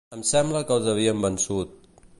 [0.15, 1.79] Em sembla que els havíem vençut...